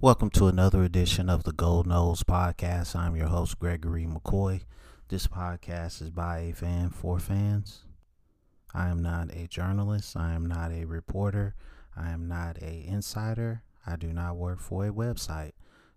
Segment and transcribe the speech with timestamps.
[0.00, 2.94] Welcome to another edition of the Gold Nose Podcast.
[2.94, 4.60] I'm your host, Gregory McCoy.
[5.08, 7.80] This podcast is by a fan for fans.
[8.72, 10.16] I am not a journalist.
[10.16, 11.56] I am not a reporter.
[11.96, 13.64] I am not a insider.
[13.84, 15.54] I do not work for a website.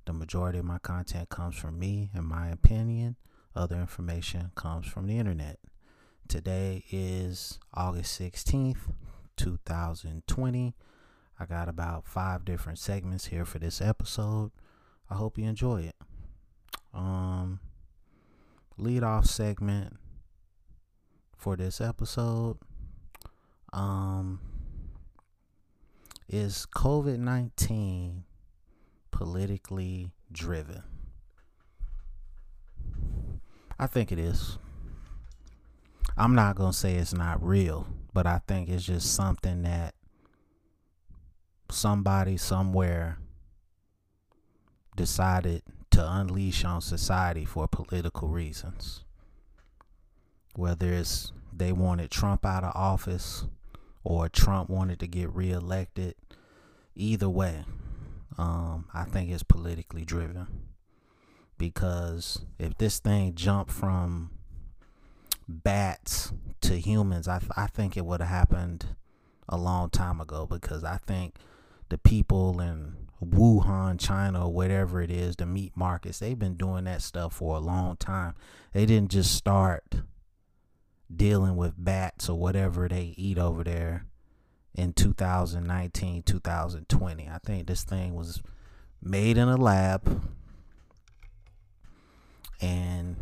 [0.08, 3.18] The majority of my content comes from me and my opinion.
[3.56, 5.60] Other information comes from the internet.
[6.28, 8.96] Today is August 16th,
[9.38, 10.74] 2020.
[11.42, 14.52] I got about five different segments here for this episode.
[15.10, 15.96] I hope you enjoy it.
[16.94, 17.60] Um,
[18.78, 19.98] lead off segment
[21.36, 22.60] for this episode
[23.74, 24.40] um,
[26.30, 28.24] is COVID 19
[29.10, 30.84] politically driven?
[33.80, 34.60] I think it is.
[36.16, 39.96] I'm not going to say it's not real, but I think it's just something that
[41.74, 43.18] somebody somewhere
[44.96, 49.04] decided to unleash on society for political reasons.
[50.56, 53.46] Whether it's they wanted Trump out of office
[54.04, 56.16] or Trump wanted to get reelected,
[56.96, 57.66] either way,
[58.38, 60.48] um, I think it's politically driven.
[61.58, 64.32] Because if this thing jumped from
[65.48, 68.96] bats to humans, I, th- I think it would have happened
[69.48, 71.36] a long time ago because I think
[71.92, 76.86] the people in Wuhan, China, or whatever it is, the meat markets, they've been doing
[76.86, 78.34] that stuff for a long time.
[78.72, 79.98] They didn't just start
[81.14, 84.06] dealing with bats or whatever they eat over there
[84.74, 87.30] in 2019, 2020.
[87.30, 88.42] I think this thing was
[89.04, 90.32] made in a lab
[92.62, 93.18] and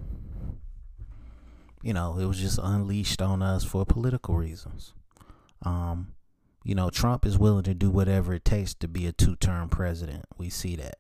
[1.81, 4.93] you know, it was just unleashed on us for political reasons.
[5.63, 6.11] Um,
[6.63, 10.25] you know, Trump is willing to do whatever it takes to be a two-term president.
[10.37, 10.97] We see that.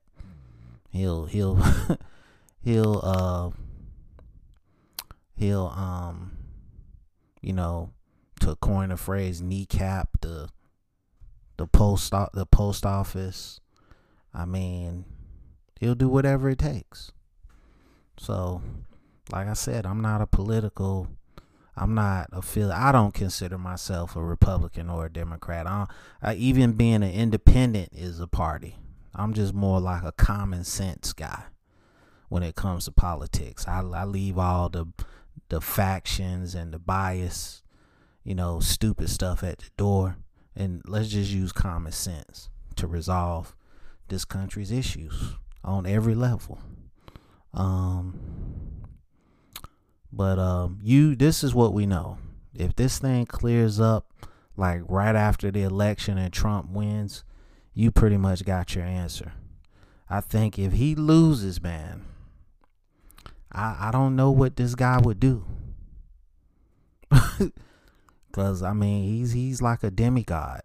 [0.89, 1.63] He'll he'll
[2.61, 3.49] he'll uh
[5.35, 6.31] he'll um
[7.41, 7.91] you know
[8.39, 10.49] to coin a phrase kneecap the
[11.57, 13.59] the post the post office.
[14.33, 15.05] I mean,
[15.79, 17.11] he'll do whatever it takes.
[18.17, 18.61] So,
[19.31, 21.09] like I said, I'm not a political
[21.79, 22.71] I'm not a feel.
[22.73, 25.65] I don't consider myself a Republican or a Democrat.
[25.65, 25.87] I,
[26.21, 28.75] I, even being an independent is a party.
[29.15, 31.43] I'm just more like a common sense guy
[32.27, 33.65] when it comes to politics.
[33.65, 34.87] I, I leave all the
[35.47, 37.63] the factions and the bias,
[38.23, 40.17] you know, stupid stuff at the door,
[40.55, 43.55] and let's just use common sense to resolve
[44.09, 46.59] this country's issues on every level.
[47.53, 48.48] Um,
[50.11, 52.17] but um, you, this is what we know.
[52.53, 54.11] If this thing clears up,
[54.57, 57.23] like right after the election and Trump wins,
[57.73, 59.33] you pretty much got your answer.
[60.09, 62.05] I think if he loses, man,
[63.51, 65.45] I I don't know what this guy would do.
[68.31, 70.61] Cause I mean he's he's like a demigod.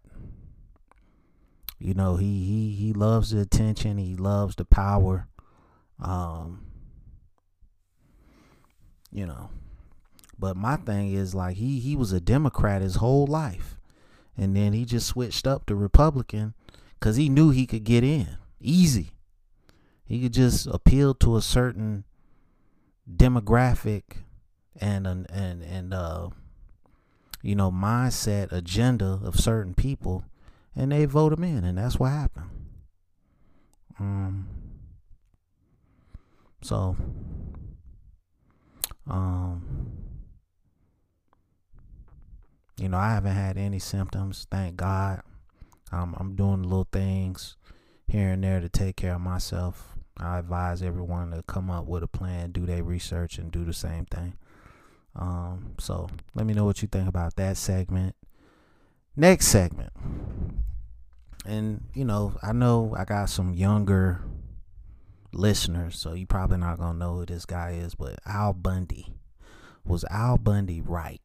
[1.79, 5.29] You know, he he he loves the attention, he loves the power.
[6.03, 6.67] Um
[9.15, 9.49] you know.
[10.39, 13.79] But my thing is like he he was a Democrat his whole life,
[14.37, 16.53] and then he just switched up to Republican
[16.99, 19.11] because he knew he could get in easy.
[20.05, 22.05] He could just appeal to a certain
[23.11, 24.03] demographic
[24.81, 26.31] and and and, and uh
[27.43, 30.25] you know mindset agenda of certain people,
[30.75, 32.51] and they vote him in, and that's what happened.
[34.01, 34.49] Um.
[36.63, 36.97] So
[39.07, 39.93] um,
[42.77, 45.23] you know, I haven't had any symptoms, thank God.
[45.93, 47.57] Um, I'm doing little things
[48.09, 49.97] here and there to take care of myself.
[50.17, 53.73] I advise everyone to come up with a plan, do their research, and do the
[53.73, 54.35] same thing.
[55.17, 58.17] Um, so let me know what you think about that segment.
[59.17, 59.93] Next segment.
[61.47, 64.25] And, you know, I know I got some younger
[65.35, 69.15] listeners, so you probably not gonna know who this guy is, but Al Bundy.
[69.85, 71.21] Was Al Bundy right?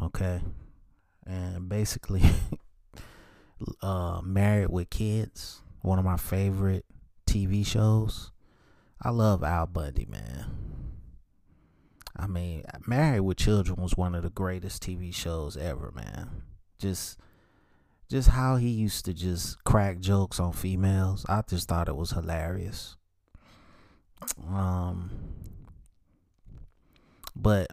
[0.00, 0.40] Okay.
[1.26, 2.22] And basically
[3.82, 6.84] uh Married with Kids, one of my favorite
[7.26, 8.30] TV shows.
[9.02, 10.46] I love Al Bundy, man.
[12.16, 16.42] I mean, Married with Children was one of the greatest TV shows ever, man.
[16.78, 17.18] Just
[18.08, 21.26] just how he used to just crack jokes on females.
[21.28, 22.96] I just thought it was hilarious.
[24.48, 25.10] Um,
[27.36, 27.68] but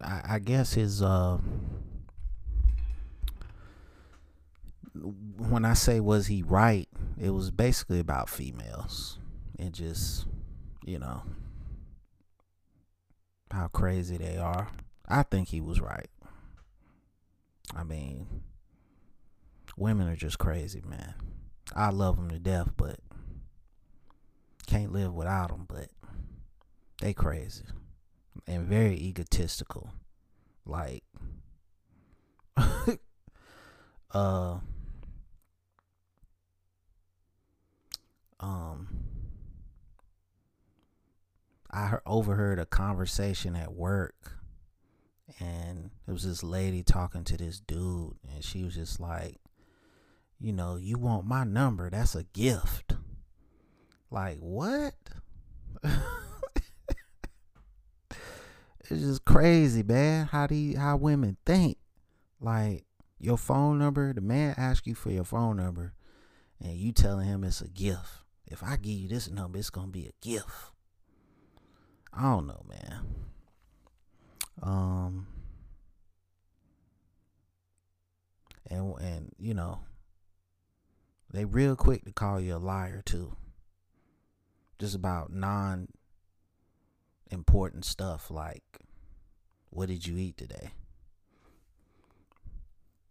[0.00, 1.38] I, I guess his uh,
[4.94, 6.88] when I say was he right,
[7.20, 9.18] it was basically about females
[9.58, 10.26] and just,
[10.84, 11.22] you know,
[13.50, 14.68] how crazy they are.
[15.08, 16.08] I think he was right.
[17.74, 18.42] I mean,
[19.76, 21.14] women are just crazy, man.
[21.74, 22.98] I love them to death, but
[24.66, 25.66] can't live without them.
[25.68, 25.88] But
[27.00, 27.64] they crazy
[28.46, 29.90] and very egotistical.
[30.66, 31.04] Like,
[34.12, 34.58] uh,
[38.40, 38.88] um,
[41.70, 44.38] I overheard a conversation at work,
[45.40, 49.40] and it was this lady talking to this dude, and she was just like,
[50.38, 51.88] you know, you want my number?
[51.90, 52.94] That's a gift.
[54.10, 54.94] Like, what?
[58.80, 60.26] it's just crazy, man.
[60.26, 61.78] How do you, how women think?
[62.40, 62.84] Like
[63.18, 65.94] your phone number, the man asks you for your phone number,
[66.60, 68.24] and you telling him it's a gift.
[68.46, 70.72] If I give you this number, it's gonna be a gift.
[72.12, 73.00] I don't know, man.
[74.62, 75.26] Um,
[78.70, 79.80] and and you know,
[81.32, 83.36] they real quick to call you a liar too.
[84.78, 85.88] Just about non
[87.30, 88.62] important stuff like
[89.70, 90.70] what did you eat today?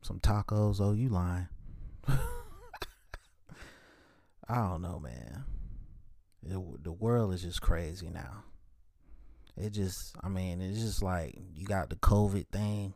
[0.02, 1.50] Some tacos, oh you lying.
[4.48, 5.46] I don't know, man.
[6.46, 8.44] It, the world is just crazy now.
[9.56, 12.94] It just, I mean, it's just like you got the COVID thing,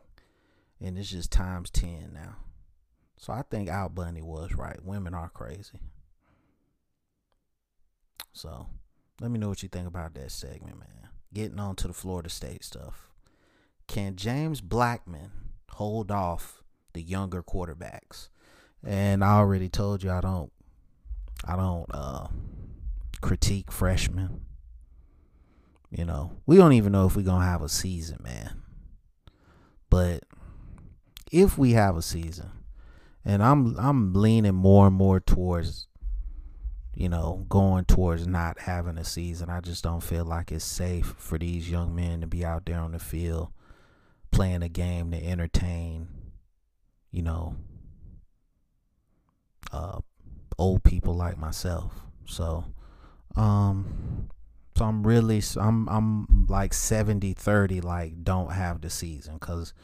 [0.80, 2.36] and it's just times 10 now.
[3.16, 4.82] So I think Al Bundy was right.
[4.84, 5.80] Women are crazy.
[8.32, 8.66] So
[9.20, 11.08] let me know what you think about that segment, man.
[11.34, 13.08] Getting on to the Florida State stuff.
[13.88, 15.30] Can James Blackman
[15.70, 16.62] hold off
[16.92, 18.28] the younger quarterbacks?
[18.86, 20.52] And I already told you I don't
[21.44, 22.28] I don't uh,
[23.20, 24.42] critique freshmen.
[25.90, 28.62] You know, we don't even know if we're gonna have a season, man.
[29.90, 30.24] But
[31.32, 32.50] if we have a season,
[33.24, 35.86] and I'm I'm leaning more and more towards,
[36.94, 39.48] you know, going towards not having a season.
[39.48, 42.80] I just don't feel like it's safe for these young men to be out there
[42.80, 43.48] on the field
[44.30, 46.08] playing a game to entertain,
[47.10, 47.56] you know,
[49.72, 49.98] uh,
[50.58, 51.92] old people like myself.
[52.26, 52.64] So,
[53.36, 54.28] um,
[54.78, 59.40] so I'm really, I'm, I'm like 70, 30, like don't have the season.
[59.40, 59.74] Cause,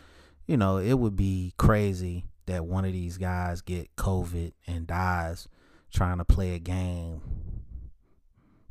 [0.46, 5.48] you know, it would be crazy that one of these guys get COVID and dies
[5.92, 7.22] trying to play a game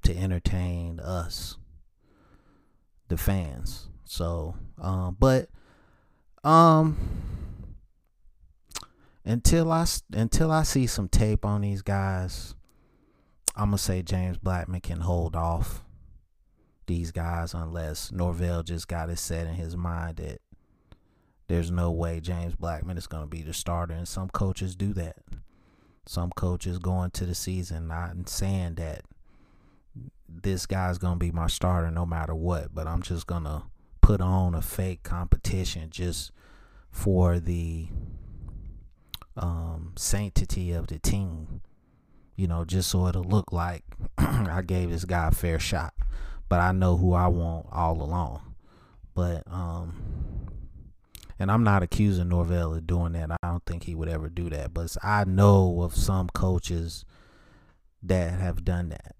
[0.03, 1.57] to entertain us,
[3.09, 3.89] the fans.
[4.05, 5.49] So, um, but,
[6.45, 6.97] um,
[9.25, 12.55] until I until I see some tape on these guys,
[13.57, 15.82] I'm gonna say James Blackman can hold off
[16.85, 20.39] these guys unless Norvell just got it set in his mind that
[21.47, 25.17] there's no way James Blackman is gonna be the starter, and some coaches do that.
[26.05, 29.03] Some coaches go into the season not saying that
[30.27, 33.63] this guy's gonna be my starter no matter what, but I'm just gonna
[34.01, 36.31] put on a fake competition just
[36.91, 37.87] for the
[39.37, 41.61] um, sanctity of the team.
[42.35, 43.83] You know, just so it'll look like
[44.17, 45.93] I gave this guy a fair shot.
[46.53, 48.53] But I know who I want all along.
[49.15, 50.51] But um
[51.39, 53.31] and I'm not accusing Norvell of doing that.
[53.31, 54.71] I don't think he would ever do that.
[54.71, 57.05] But I know of some coaches
[58.03, 59.15] that have done that.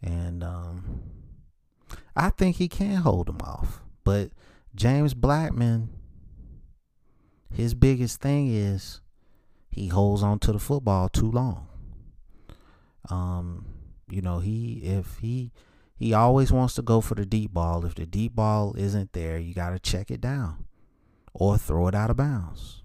[0.00, 1.00] And um
[2.14, 3.82] I think he can hold him off.
[4.04, 4.30] But
[4.76, 5.90] James Blackman
[7.52, 9.00] his biggest thing is
[9.72, 11.66] he holds on to the football too long.
[13.08, 13.66] Um,
[14.08, 15.50] you know, he if he
[16.00, 17.84] he always wants to go for the deep ball.
[17.84, 20.64] If the deep ball isn't there, you got to check it down
[21.34, 22.82] or throw it out of bounds.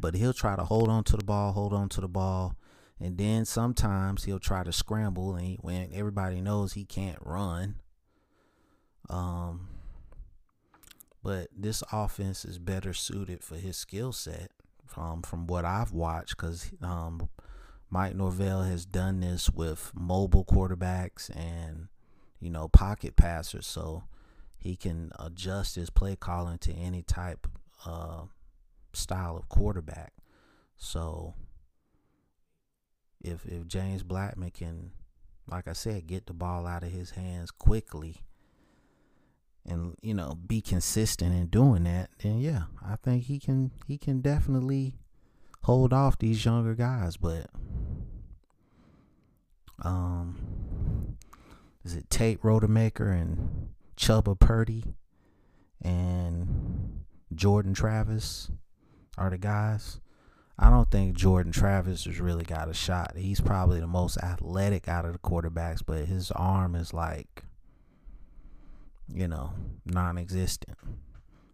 [0.00, 2.56] But he'll try to hold on to the ball, hold on to the ball,
[2.98, 7.74] and then sometimes he'll try to scramble and he, when everybody knows he can't run.
[9.10, 9.68] Um,
[11.22, 14.52] but this offense is better suited for his skill set
[14.86, 17.28] from from what I've watched because um,
[17.94, 21.86] Mike Norvell has done this with mobile quarterbacks and
[22.40, 24.02] you know pocket passers, so
[24.58, 27.46] he can adjust his play calling to any type
[27.86, 28.22] uh,
[28.92, 30.12] style of quarterback.
[30.76, 31.34] So
[33.20, 34.90] if if James Blackman can,
[35.46, 38.24] like I said, get the ball out of his hands quickly
[39.64, 43.98] and you know be consistent in doing that, then yeah, I think he can he
[43.98, 44.94] can definitely
[45.62, 47.16] hold off these younger guys.
[47.16, 47.46] But
[49.82, 51.16] um,
[51.84, 54.94] is it Tate Rodemaker and Chubba Purdy
[55.82, 57.04] and
[57.34, 58.50] Jordan Travis
[59.18, 60.00] are the guys.
[60.58, 63.12] I don't think Jordan Travis has really got a shot.
[63.16, 67.42] He's probably the most athletic out of the quarterbacks, but his arm is like,
[69.12, 69.52] you know,
[69.84, 70.78] non existent.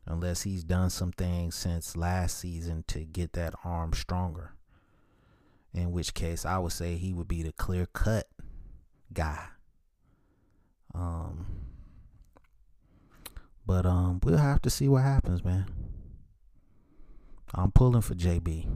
[0.07, 4.55] Unless he's done some things since last season to get that arm stronger.
[5.73, 8.29] In which case, I would say he would be the clear cut
[9.13, 9.47] guy.
[10.93, 11.47] Um,
[13.65, 15.67] but um, we'll have to see what happens, man.
[17.55, 18.67] I'm pulling for JB.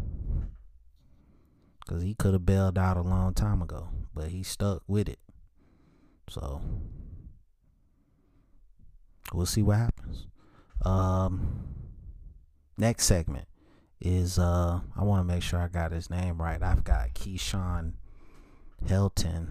[1.80, 3.88] Because he could have bailed out a long time ago.
[4.14, 5.18] But he stuck with it.
[6.28, 6.62] So
[9.32, 10.26] we'll see what happens.
[10.84, 11.64] Um
[12.76, 13.46] next segment
[14.04, 16.62] is uh I want to make sure I got his name right.
[16.62, 17.94] I've got Keyshawn
[18.86, 19.46] Helton.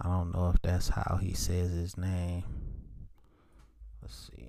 [0.00, 2.44] I don't know if that's how he says his name.
[4.00, 4.48] Let's see.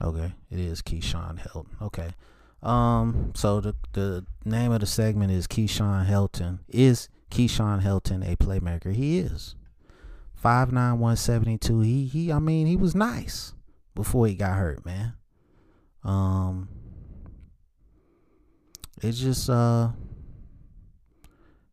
[0.00, 1.82] Okay, it is Keyshawn Helton.
[1.82, 2.10] Okay.
[2.62, 6.60] Um, so the the name of the segment is Keyshawn Helton.
[6.68, 8.94] Is Keyshawn Helton a playmaker?
[8.94, 9.54] He is.
[10.38, 11.80] Five nine one seventy two.
[11.80, 13.54] He he I mean he was nice
[13.96, 15.14] before he got hurt, man.
[16.04, 16.68] Um
[19.02, 19.90] it's just uh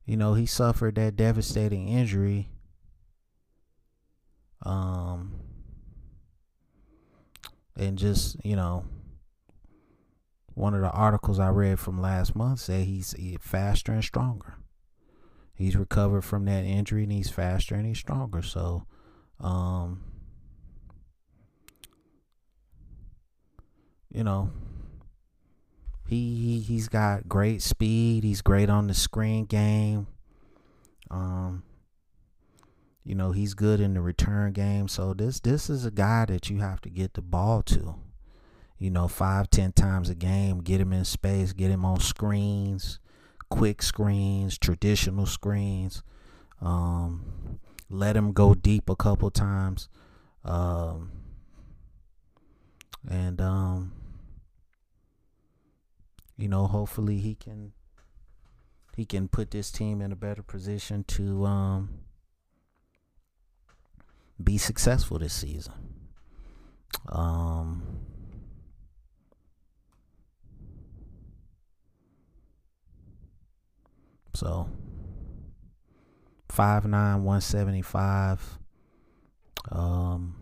[0.05, 2.49] you know, he suffered that devastating injury.
[4.63, 5.35] Um
[7.77, 8.85] and just you know
[10.55, 14.55] one of the articles I read from last month said he's faster and stronger.
[15.55, 18.41] He's recovered from that injury and he's faster and he's stronger.
[18.41, 18.85] So,
[19.39, 20.03] um,
[24.11, 24.51] you know,
[26.07, 28.23] he, he he's got great speed.
[28.23, 30.07] He's great on the screen game.
[31.09, 31.63] Um,
[33.03, 34.87] you know, he's good in the return game.
[34.87, 37.95] So this this is a guy that you have to get the ball to.
[38.77, 42.99] You know, five, ten times a game, get him in space, get him on screens,
[43.49, 46.03] quick screens, traditional screens.
[46.61, 47.59] Um,
[47.89, 49.89] let him go deep a couple times.
[50.43, 51.11] Um,
[53.09, 53.93] and um,
[56.37, 57.73] you know, hopefully he can
[58.95, 61.89] he can put this team in a better position to um
[64.41, 65.73] be successful this season.
[67.09, 67.94] Um,
[74.35, 74.69] so
[76.49, 78.59] five nine one seventy five.
[79.71, 80.35] Um,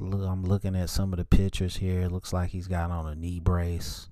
[0.00, 2.02] look, I'm looking at some of the pictures here.
[2.02, 4.08] It looks like he's got on a knee brace.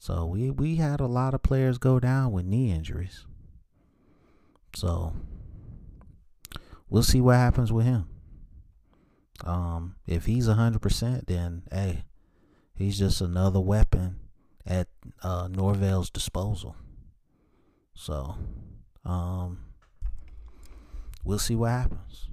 [0.00, 3.26] So we we had a lot of players go down with knee injuries.
[4.74, 5.14] So
[6.88, 8.08] we'll see what happens with him.
[9.44, 12.04] Um, if he's hundred percent, then hey,
[12.74, 14.20] he's just another weapon
[14.68, 14.86] at
[15.22, 16.76] uh, Norvell's disposal.
[17.94, 18.36] So,
[19.04, 19.58] um,
[21.24, 22.28] we'll see what happens.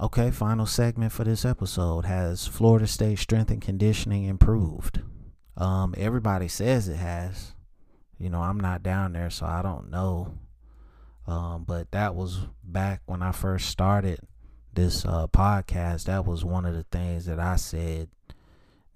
[0.00, 2.04] Okay, final segment for this episode.
[2.04, 5.02] Has Florida State strength and conditioning improved?
[5.56, 7.54] Um, everybody says it has.
[8.18, 10.38] You know, I'm not down there, so I don't know
[11.26, 14.20] um, but that was back when I first started
[14.72, 16.04] this uh, podcast.
[16.04, 18.08] That was one of the things that I said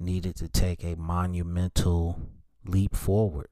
[0.00, 2.20] needed to take a monumental
[2.64, 3.48] leap forward.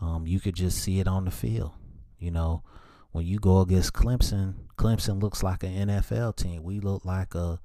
[0.00, 1.72] Um, you could just see it on the field.
[2.18, 2.62] You know,
[3.12, 6.62] when you go against Clemson, Clemson looks like an NFL team.
[6.62, 7.60] We look like a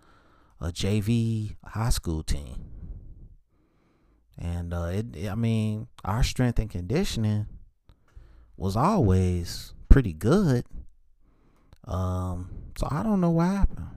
[0.61, 2.65] a JV high school team.
[4.37, 7.47] And uh, it, I mean, our strength and conditioning
[8.57, 10.65] was always pretty good.
[11.85, 13.87] Um, so I don't know what happened.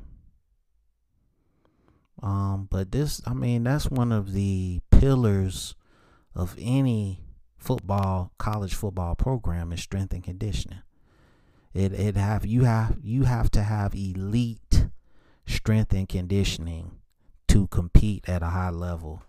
[2.22, 5.74] Um, but this, I mean, that's one of the pillars
[6.34, 7.24] of any
[7.58, 10.82] football, college football program is strength and conditioning.
[11.74, 14.86] It it have you have you have to have elite
[15.46, 16.98] strength and conditioning
[17.48, 19.22] to compete at a high level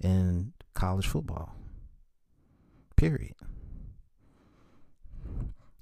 [0.00, 1.54] in college football.
[2.96, 3.34] Period.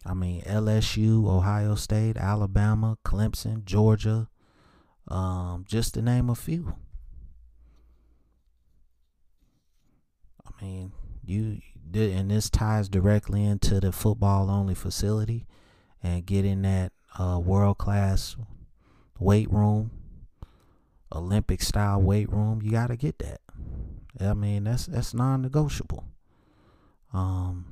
[0.06, 4.28] I mean, LSU, Ohio State, Alabama, Clemson, Georgia,
[5.08, 6.75] um, just to name a few.
[10.46, 10.92] I mean,
[11.25, 11.61] you
[11.94, 15.46] and this ties directly into the football only facility
[16.02, 18.37] and getting that uh, world class
[19.18, 19.90] weight room,
[21.12, 22.61] Olympic style weight room.
[22.62, 23.40] You got to get that.
[24.20, 26.04] I mean, that's that's non negotiable.
[27.12, 27.66] Um,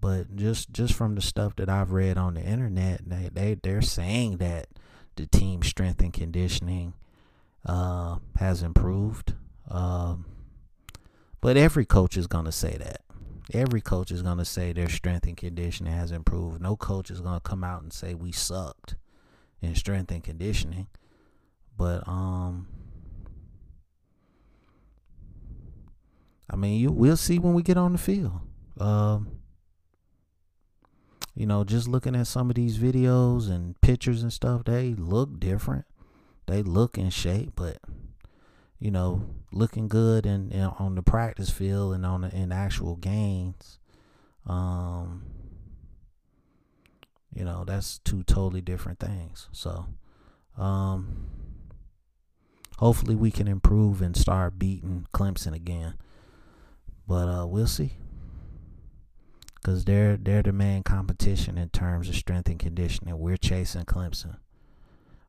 [0.00, 3.82] but just just from the stuff that I've read on the internet, they they they're
[3.82, 4.68] saying that
[5.16, 6.94] the team strength and conditioning
[7.66, 9.34] uh, has improved.
[9.68, 10.24] Um,
[11.40, 13.02] but every coach is gonna say that.
[13.52, 16.60] Every coach is gonna say their strength and conditioning has improved.
[16.60, 18.96] No coach is gonna come out and say we sucked
[19.60, 20.86] in strength and conditioning.
[21.76, 22.68] But um
[26.48, 28.40] I mean, you we'll see when we get on the field.
[28.78, 29.39] Um,
[31.34, 35.38] you know, just looking at some of these videos and pictures and stuff, they look
[35.40, 35.86] different.
[36.46, 37.78] They look in shape, but
[38.78, 43.78] you know, looking good and on the practice field and on the, in actual games,
[44.46, 45.22] um,
[47.34, 49.48] you know, that's two totally different things.
[49.52, 49.86] So,
[50.56, 51.26] um,
[52.78, 55.94] hopefully we can improve and start beating Clemson again.
[57.06, 57.92] But uh, we'll see.
[59.62, 63.18] Cause they're they're the main competition in terms of strength and conditioning.
[63.18, 64.38] We're chasing Clemson.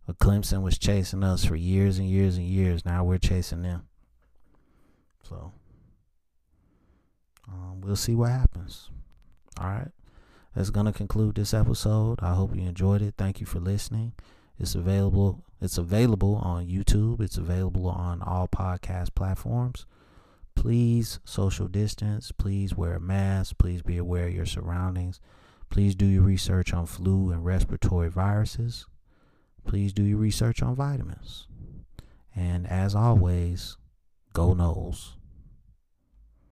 [0.07, 2.85] But Clemson was chasing us for years and years and years.
[2.85, 3.87] Now we're chasing them.
[5.27, 5.51] So
[7.47, 8.89] um, we'll see what happens.
[9.59, 9.91] All right.
[10.55, 12.19] That's gonna conclude this episode.
[12.21, 13.15] I hope you enjoyed it.
[13.17, 14.13] Thank you for listening.
[14.59, 15.43] It's available.
[15.61, 17.21] It's available on YouTube.
[17.21, 19.85] It's available on all podcast platforms.
[20.55, 22.31] Please social distance.
[22.31, 23.57] Please wear a mask.
[23.57, 25.19] Please be aware of your surroundings.
[25.69, 28.85] Please do your research on flu and respiratory viruses.
[29.65, 31.47] Please do your research on vitamins.
[32.35, 33.77] And as always,
[34.33, 35.15] go Noles.